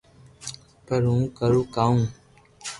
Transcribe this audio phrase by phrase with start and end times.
[0.85, 1.95] پر ھون ڪرو ڪاو